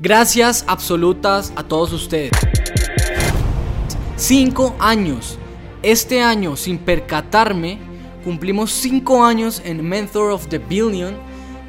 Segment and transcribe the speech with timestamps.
[0.00, 2.32] Gracias absolutas a todos ustedes.
[4.16, 5.38] Cinco años.
[5.84, 7.78] Este año, sin percatarme,
[8.24, 11.14] cumplimos cinco años en Mentor of the Billion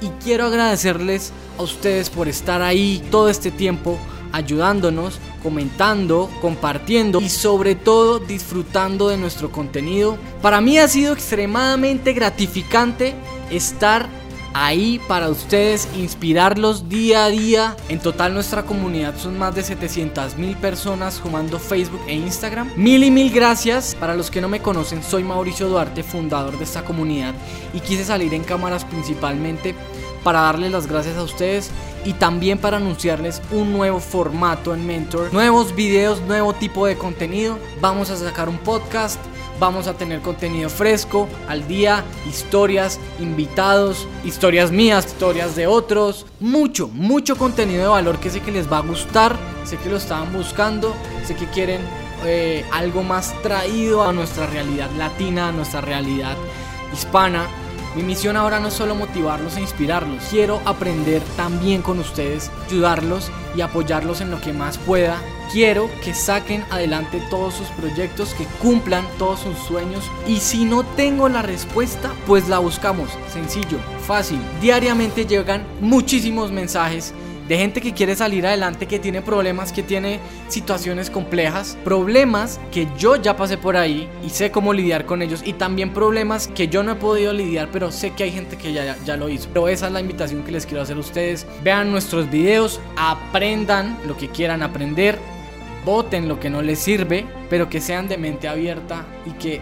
[0.00, 3.98] y quiero agradecerles a ustedes por estar ahí todo este tiempo
[4.32, 10.16] ayudándonos, comentando, compartiendo y sobre todo disfrutando de nuestro contenido.
[10.40, 13.14] Para mí ha sido extremadamente gratificante
[13.50, 14.08] estar
[14.54, 17.76] ahí para ustedes, inspirarlos día a día.
[17.88, 22.70] En total nuestra comunidad son más de 700 mil personas jugando Facebook e Instagram.
[22.76, 23.94] Mil y mil gracias.
[23.96, 27.34] Para los que no me conocen, soy Mauricio Duarte, fundador de esta comunidad
[27.74, 29.74] y quise salir en cámaras principalmente
[30.22, 31.70] para darles las gracias a ustedes
[32.04, 37.58] y también para anunciarles un nuevo formato en Mentor, nuevos videos, nuevo tipo de contenido.
[37.80, 39.20] Vamos a sacar un podcast,
[39.58, 46.88] vamos a tener contenido fresco, al día, historias, invitados, historias mías, historias de otros, mucho,
[46.88, 50.32] mucho contenido de valor que sé que les va a gustar, sé que lo estaban
[50.32, 50.94] buscando,
[51.26, 51.80] sé que quieren
[52.24, 56.36] eh, algo más traído a nuestra realidad latina, a nuestra realidad
[56.92, 57.46] hispana.
[57.94, 63.30] Mi misión ahora no es solo motivarlos e inspirarlos, quiero aprender también con ustedes, ayudarlos
[63.56, 65.22] y apoyarlos en lo que más pueda.
[65.52, 70.82] Quiero que saquen adelante todos sus proyectos, que cumplan todos sus sueños y si no
[70.82, 73.10] tengo la respuesta, pues la buscamos.
[73.32, 74.40] Sencillo, fácil.
[74.60, 77.14] Diariamente llegan muchísimos mensajes
[77.48, 82.88] de gente que quiere salir adelante, que tiene problemas, que tiene situaciones complejas, problemas que
[82.98, 86.68] yo ya pasé por ahí y sé cómo lidiar con ellos y también problemas que
[86.68, 89.48] yo no he podido lidiar, pero sé que hay gente que ya, ya lo hizo.
[89.52, 91.46] Pero esa es la invitación que les quiero hacer a ustedes.
[91.62, 95.18] Vean nuestros videos, aprendan lo que quieran aprender,
[95.84, 99.60] voten lo que no les sirve, pero que sean de mente abierta y que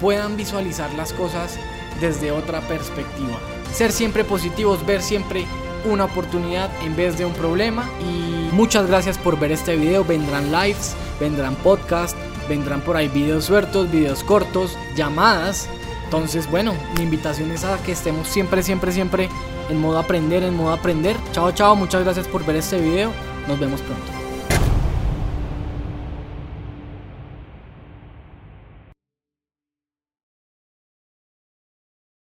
[0.00, 1.58] puedan visualizar las cosas
[2.00, 3.38] desde otra perspectiva.
[3.72, 5.46] Ser siempre positivos, ver siempre
[5.84, 7.88] una oportunidad en vez de un problema.
[8.00, 10.04] Y muchas gracias por ver este video.
[10.04, 12.16] Vendrán lives, vendrán podcasts,
[12.48, 15.68] vendrán por ahí videos sueltos, videos cortos, llamadas.
[16.04, 19.28] Entonces, bueno, mi invitación es a que estemos siempre, siempre, siempre
[19.70, 21.16] en modo aprender, en modo aprender.
[21.32, 23.12] Chao, chao, muchas gracias por ver este video.
[23.48, 24.21] Nos vemos pronto.